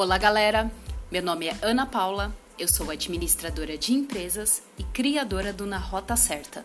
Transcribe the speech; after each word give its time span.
Olá, 0.00 0.16
galera! 0.16 0.70
Meu 1.10 1.20
nome 1.20 1.48
é 1.48 1.58
Ana 1.60 1.84
Paula, 1.84 2.32
eu 2.56 2.68
sou 2.68 2.88
administradora 2.88 3.76
de 3.76 3.92
empresas 3.92 4.62
e 4.78 4.84
criadora 4.84 5.52
do 5.52 5.66
Na 5.66 5.76
Rota 5.76 6.14
Certa, 6.14 6.64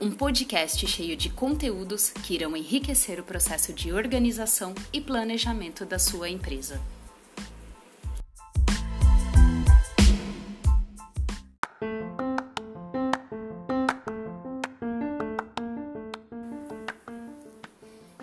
um 0.00 0.10
podcast 0.10 0.86
cheio 0.86 1.14
de 1.14 1.28
conteúdos 1.28 2.08
que 2.08 2.32
irão 2.32 2.56
enriquecer 2.56 3.20
o 3.20 3.22
processo 3.22 3.74
de 3.74 3.92
organização 3.92 4.74
e 4.94 4.98
planejamento 4.98 5.84
da 5.84 5.98
sua 5.98 6.30
empresa. 6.30 6.80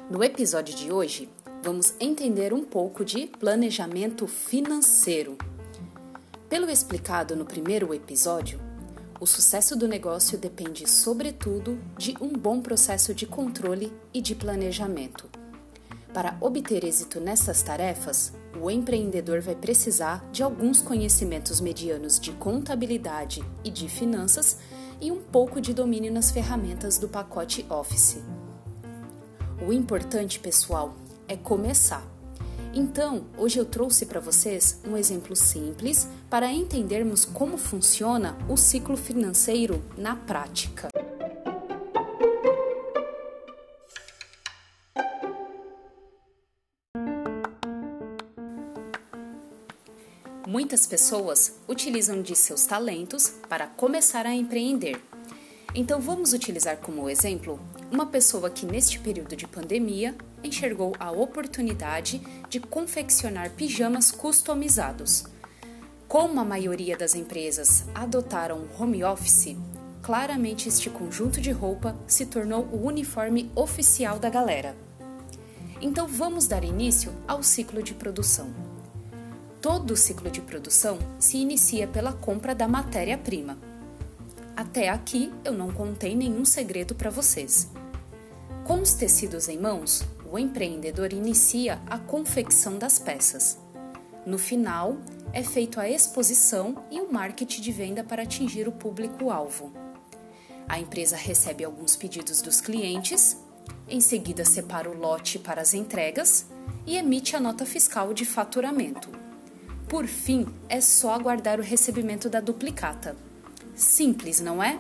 No 0.09 0.23
episódio 0.23 0.76
de 0.76 0.92
hoje, 0.92 1.30
vamos 1.67 1.95
entender 1.99 2.53
um 2.53 2.63
pouco 2.63 3.03
de 3.03 3.27
planejamento 3.27 4.25
financeiro. 4.25 5.38
Pelo 6.48 6.70
explicado 6.70 7.35
no 7.35 7.44
primeiro 7.44 7.94
episódio, 7.94 8.58
o 9.20 9.27
sucesso 9.27 9.75
do 9.75 9.85
negócio 9.85 10.38
depende, 10.38 10.89
sobretudo, 10.89 11.77
de 11.98 12.16
um 12.22 12.30
bom 12.30 12.61
processo 12.61 13.13
de 13.13 13.25
controle 13.25 13.91
e 14.13 14.22
de 14.22 14.34
planejamento. 14.34 15.30
Para 16.13 16.38
obter 16.39 16.85
êxito 16.85 17.20
nessas 17.20 17.61
tarefas, 17.61 18.31
o 18.61 18.72
empreendedor 18.72 19.41
vai 19.41 19.53
precisar 19.53 20.25
de 20.31 20.44
alguns 20.44 20.81
conhecimentos 20.81 21.59
medianos 21.59 22.17
de 22.17 22.31
contabilidade 22.31 23.44
e 23.61 23.70
de 23.70 23.89
finanças 23.89 24.58
e 25.02 25.11
um 25.11 25.20
pouco 25.20 25.59
de 25.59 25.73
domínio 25.73 26.13
nas 26.13 26.31
ferramentas 26.31 26.97
do 26.97 27.09
pacote 27.09 27.66
Office. 27.70 28.23
O 29.67 29.73
importante, 29.73 30.39
pessoal, 30.39 30.95
é 31.28 31.36
começar. 31.36 32.06
Então, 32.73 33.25
hoje 33.38 33.58
eu 33.58 33.66
trouxe 33.66 34.06
para 34.06 34.20
vocês 34.20 34.80
um 34.86 34.95
exemplo 34.95 35.36
simples 35.36 36.08
para 36.30 36.52
entendermos 36.52 37.25
como 37.25 37.58
funciona 37.58 38.38
o 38.47 38.56
ciclo 38.56 38.95
financeiro 38.95 39.83
na 39.98 40.16
prática. 40.16 40.89
Muitas 50.48 50.86
pessoas 50.86 51.55
utilizam 51.67 52.22
de 52.22 52.36
seus 52.36 52.66
talentos 52.66 53.33
para 53.50 53.67
começar 53.67 54.25
a 54.25 54.33
empreender. 54.33 55.02
Então 55.75 56.00
vamos 56.00 56.31
utilizar 56.31 56.78
como 56.78 57.09
exemplo 57.09 57.59
uma 57.92 58.05
pessoa 58.05 58.50
que 58.50 58.66
neste 58.66 59.00
período 59.00 59.36
de 59.36 59.45
pandemia 59.45 60.16
enxergou 60.43 60.93
a 60.99 61.11
oportunidade 61.11 62.21
de 62.49 62.59
confeccionar 62.59 63.52
pijamas 63.52 64.11
customizados. 64.11 65.25
Como 66.07 66.39
a 66.39 66.45
maioria 66.45 66.97
das 66.97 67.16
empresas 67.16 67.85
adotaram 67.93 68.59
o 68.59 68.81
home 68.81 69.03
office, 69.03 69.58
claramente 70.02 70.69
este 70.69 70.89
conjunto 70.89 71.41
de 71.41 71.52
roupa 71.52 71.95
se 72.08 72.25
tornou 72.25 72.63
o 72.71 72.85
uniforme 72.85 73.52
oficial 73.55 74.17
da 74.19 74.30
galera. 74.30 74.75
Então 75.81 76.08
vamos 76.08 76.47
dar 76.47 76.63
início 76.63 77.13
ao 77.27 77.43
ciclo 77.43 77.83
de 77.83 77.93
produção. 77.93 78.47
Todo 79.61 79.91
o 79.91 79.97
ciclo 79.97 80.31
de 80.31 80.39
produção 80.39 80.97
se 81.19 81.38
inicia 81.38 81.88
pela 81.88 82.13
compra 82.13 82.55
da 82.55 82.67
matéria-prima. 82.67 83.58
Até 84.55 84.89
aqui 84.89 85.31
eu 85.43 85.53
não 85.53 85.71
contei 85.71 86.15
nenhum 86.15 86.45
segredo 86.45 86.95
para 86.95 87.09
vocês. 87.09 87.69
Com 88.63 88.81
os 88.81 88.93
tecidos 88.93 89.47
em 89.47 89.59
mãos, 89.59 90.03
o 90.31 90.38
empreendedor 90.38 91.14
inicia 91.14 91.81
a 91.88 91.97
confecção 91.97 92.78
das 92.78 93.00
peças. 93.00 93.58
No 94.25 94.38
final, 94.38 94.98
é 95.32 95.42
feito 95.42 95.80
a 95.80 95.89
exposição 95.89 96.83
e 96.92 96.99
o 96.99 97.11
marketing 97.11 97.61
de 97.61 97.71
venda 97.71 98.04
para 98.04 98.23
atingir 98.23 98.67
o 98.67 98.71
público-alvo. 98.71 99.71
A 100.67 100.80
empresa 100.80 101.15
recebe 101.15 101.64
alguns 101.64 101.95
pedidos 101.95 102.42
dos 102.42 102.60
clientes, 102.60 103.38
em 103.88 104.02
seguida 104.02 104.43
separa 104.43 104.89
o 104.89 104.98
lote 104.98 105.39
para 105.39 105.61
as 105.61 105.73
entregas 105.73 106.45
e 106.86 106.98
emite 106.98 107.36
a 107.36 107.39
nota 107.39 107.65
fiscal 107.65 108.14
de 108.14 108.26
faturamento. 108.26 109.09
Por 109.88 110.05
fim, 110.05 110.45
é 110.67 110.82
só 110.82 111.14
aguardar 111.14 111.59
o 111.59 111.64
recebimento 111.64 112.30
da 112.30 112.42
duplicata. 112.42 113.15
Simples, 113.73 114.42
não 114.42 114.61
é? 114.61 114.80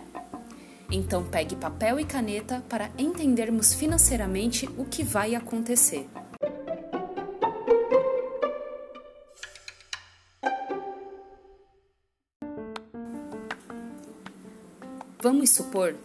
Então 0.91 1.23
pegue 1.23 1.55
papel 1.55 1.99
e 1.99 2.05
caneta 2.05 2.63
para 2.69 2.89
entendermos 2.97 3.73
financeiramente 3.73 4.69
o 4.77 4.85
que 4.85 5.03
vai 5.03 5.35
acontecer. 5.35 6.07
Vamos 15.21 15.49
supor 15.49 15.95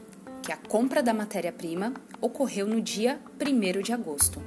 que 0.43 0.51
a 0.51 0.57
compra 0.57 1.01
da 1.01 1.15
matéria-prima 1.15 1.95
ocorreu 2.21 2.67
no 2.67 2.81
dia 2.81 3.21
1 3.41 3.83
de 3.83 3.93
agosto 3.93 4.43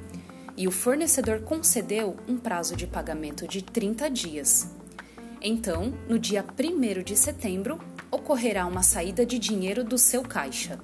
e 0.57 0.68
o 0.68 0.72
fornecedor 0.72 1.41
concedeu 1.41 2.18
um 2.28 2.38
prazo 2.38 2.75
de 2.75 2.85
pagamento 2.85 3.47
de 3.47 3.63
30 3.63 4.09
dias. 4.09 4.69
Então, 5.41 5.94
no 6.09 6.19
dia 6.19 6.44
1 6.44 7.03
de 7.03 7.16
setembro, 7.16 7.79
ocorrerá 8.25 8.66
uma 8.66 8.81
saída 8.81 9.24
de 9.24 9.38
dinheiro 9.38 9.84
do 9.84 10.00
seu 10.00 10.24
caixa. 10.24 10.80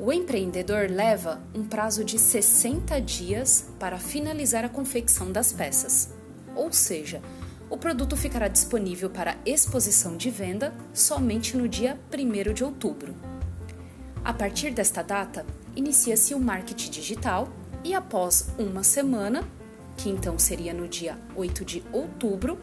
O 0.00 0.10
empreendedor 0.10 0.90
leva 0.90 1.42
um 1.54 1.62
prazo 1.62 2.02
de 2.02 2.18
60 2.18 2.98
dias 3.02 3.68
para 3.78 3.98
finalizar 3.98 4.64
a 4.64 4.68
confecção 4.70 5.30
das 5.30 5.52
peças, 5.52 6.08
ou 6.56 6.72
seja, 6.72 7.20
o 7.68 7.76
produto 7.76 8.16
ficará 8.16 8.48
disponível 8.48 9.10
para 9.10 9.36
exposição 9.44 10.16
de 10.16 10.30
venda 10.30 10.72
somente 10.94 11.54
no 11.54 11.68
dia 11.68 12.00
1 12.10 12.54
de 12.54 12.64
outubro. 12.64 13.14
A 14.24 14.32
partir 14.32 14.70
desta 14.70 15.02
data, 15.02 15.44
inicia-se 15.76 16.32
o 16.32 16.40
marketing 16.40 16.90
digital 16.90 17.46
e 17.84 17.92
após 17.92 18.48
uma 18.58 18.82
semana, 18.82 19.46
que 19.98 20.08
então 20.08 20.38
seria 20.38 20.72
no 20.72 20.88
dia 20.88 21.18
8 21.36 21.62
de 21.62 21.84
outubro, 21.92 22.58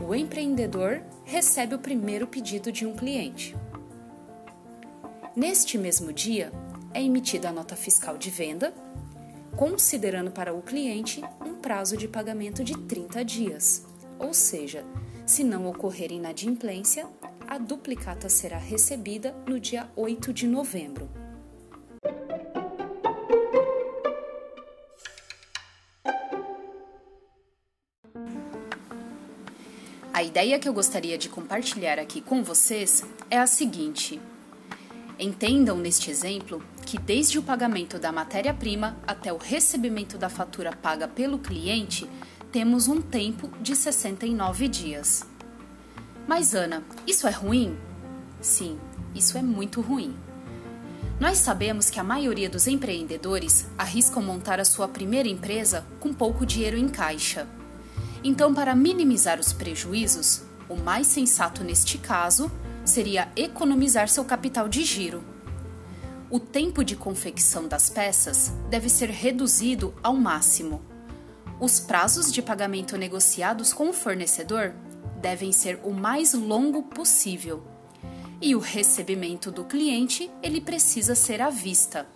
o 0.00 0.14
empreendedor 0.14 1.02
recebe 1.24 1.74
o 1.74 1.78
primeiro 1.78 2.26
pedido 2.26 2.70
de 2.70 2.86
um 2.86 2.94
cliente. 2.94 3.56
Neste 5.34 5.76
mesmo 5.76 6.12
dia, 6.12 6.52
é 6.94 7.02
emitida 7.02 7.48
a 7.48 7.52
nota 7.52 7.76
fiscal 7.76 8.16
de 8.16 8.30
venda, 8.30 8.72
considerando 9.56 10.30
para 10.30 10.54
o 10.54 10.62
cliente 10.62 11.22
um 11.44 11.54
prazo 11.54 11.96
de 11.96 12.06
pagamento 12.06 12.62
de 12.62 12.76
30 12.76 13.24
dias, 13.24 13.84
ou 14.18 14.32
seja, 14.32 14.84
se 15.26 15.42
não 15.44 15.68
ocorrer 15.68 16.12
inadimplência, 16.12 17.06
a 17.46 17.58
duplicata 17.58 18.28
será 18.28 18.58
recebida 18.58 19.34
no 19.46 19.58
dia 19.58 19.90
8 19.96 20.32
de 20.32 20.46
novembro. 20.46 21.08
A 30.12 30.22
ideia 30.22 30.58
que 30.58 30.68
eu 30.68 30.72
gostaria 30.72 31.18
de 31.18 31.28
compartilhar 31.28 31.98
aqui 31.98 32.20
com 32.20 32.42
vocês 32.42 33.04
é 33.30 33.38
a 33.38 33.46
seguinte: 33.46 34.20
entendam 35.18 35.76
neste 35.76 36.10
exemplo 36.10 36.62
que 36.84 36.98
desde 36.98 37.38
o 37.38 37.42
pagamento 37.42 37.98
da 37.98 38.10
matéria-prima 38.10 38.96
até 39.06 39.32
o 39.32 39.36
recebimento 39.36 40.16
da 40.16 40.28
fatura 40.28 40.72
paga 40.72 41.06
pelo 41.06 41.38
cliente, 41.38 42.08
temos 42.50 42.88
um 42.88 43.00
tempo 43.00 43.48
de 43.60 43.76
69 43.76 44.68
dias. 44.68 45.26
Mas 46.26 46.54
Ana, 46.54 46.82
isso 47.06 47.26
é 47.26 47.30
ruim? 47.30 47.76
Sim, 48.40 48.78
isso 49.14 49.36
é 49.36 49.42
muito 49.42 49.80
ruim. 49.80 50.16
Nós 51.20 51.38
sabemos 51.38 51.90
que 51.90 51.98
a 51.98 52.04
maioria 52.04 52.48
dos 52.48 52.66
empreendedores 52.66 53.66
arriscam 53.76 54.22
montar 54.22 54.60
a 54.60 54.64
sua 54.64 54.88
primeira 54.88 55.28
empresa 55.28 55.84
com 56.00 56.14
pouco 56.14 56.46
dinheiro 56.46 56.76
em 56.76 56.88
caixa. 56.88 57.46
Então, 58.22 58.52
para 58.52 58.74
minimizar 58.74 59.38
os 59.38 59.52
prejuízos, 59.52 60.42
o 60.68 60.76
mais 60.76 61.06
sensato 61.06 61.62
neste 61.62 61.98
caso 61.98 62.50
seria 62.84 63.28
economizar 63.36 64.08
seu 64.08 64.24
capital 64.24 64.68
de 64.68 64.82
giro. 64.84 65.22
O 66.30 66.38
tempo 66.38 66.84
de 66.84 66.94
confecção 66.94 67.66
das 67.66 67.88
peças 67.88 68.52
deve 68.68 68.88
ser 68.88 69.08
reduzido 69.08 69.94
ao 70.02 70.14
máximo. 70.14 70.82
Os 71.60 71.80
prazos 71.80 72.32
de 72.32 72.42
pagamento 72.42 72.96
negociados 72.96 73.72
com 73.72 73.88
o 73.88 73.92
fornecedor 73.92 74.74
devem 75.20 75.52
ser 75.52 75.80
o 75.82 75.92
mais 75.92 76.34
longo 76.34 76.82
possível. 76.82 77.62
E 78.40 78.54
o 78.54 78.58
recebimento 78.58 79.50
do 79.50 79.64
cliente, 79.64 80.30
ele 80.42 80.60
precisa 80.60 81.14
ser 81.14 81.40
à 81.40 81.50
vista. 81.50 82.06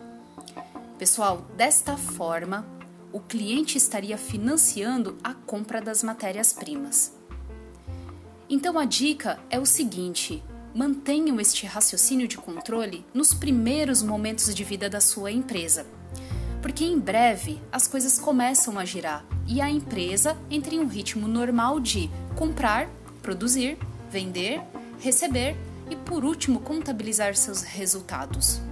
Pessoal, 0.98 1.44
desta 1.56 1.96
forma, 1.96 2.64
o 3.12 3.20
cliente 3.20 3.76
estaria 3.76 4.16
financiando 4.16 5.16
a 5.22 5.34
compra 5.34 5.80
das 5.80 6.02
matérias-primas. 6.02 7.12
Então 8.48 8.78
a 8.78 8.84
dica 8.84 9.38
é 9.50 9.58
o 9.58 9.66
seguinte: 9.66 10.42
mantenham 10.74 11.40
este 11.40 11.66
raciocínio 11.66 12.26
de 12.26 12.38
controle 12.38 13.04
nos 13.12 13.34
primeiros 13.34 14.02
momentos 14.02 14.54
de 14.54 14.64
vida 14.64 14.88
da 14.88 15.00
sua 15.00 15.30
empresa. 15.30 15.86
porque 16.62 16.84
em 16.84 16.96
breve 16.96 17.60
as 17.72 17.88
coisas 17.88 18.20
começam 18.20 18.78
a 18.78 18.84
girar 18.84 19.26
e 19.48 19.60
a 19.60 19.68
empresa 19.68 20.38
entra 20.48 20.72
em 20.72 20.78
um 20.78 20.86
ritmo 20.86 21.26
normal 21.26 21.80
de 21.80 22.08
comprar, 22.36 22.88
produzir, 23.20 23.76
vender, 24.08 24.62
receber 25.00 25.56
e, 25.90 25.96
por 25.96 26.24
último, 26.24 26.60
contabilizar 26.60 27.34
seus 27.34 27.62
resultados. 27.62 28.62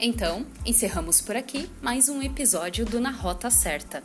Então, 0.00 0.46
encerramos 0.64 1.20
por 1.20 1.34
aqui 1.34 1.68
mais 1.82 2.08
um 2.08 2.22
episódio 2.22 2.86
do 2.86 3.00
Na 3.00 3.10
Rota 3.10 3.50
Certa. 3.50 4.00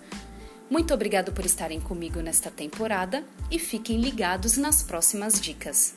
Muito 0.68 0.92
obrigado 0.92 1.32
por 1.32 1.46
estarem 1.46 1.80
comigo 1.80 2.20
nesta 2.20 2.50
temporada 2.50 3.24
e 3.52 3.60
fiquem 3.60 4.02
ligados 4.02 4.58
nas 4.58 4.82
próximas 4.82 5.40
dicas. 5.40 5.94